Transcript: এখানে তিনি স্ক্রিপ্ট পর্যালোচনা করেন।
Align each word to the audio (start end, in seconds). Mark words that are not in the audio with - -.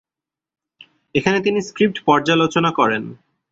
এখানে 1.15 1.37
তিনি 1.41 1.59
স্ক্রিপ্ট 1.61 1.97
পর্যালোচনা 2.07 2.69
করেন। 2.79 3.03